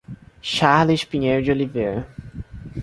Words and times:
Charles 0.41 1.03
Pinheiro 1.03 1.43
de 1.43 1.51
Oliveira 1.51 2.07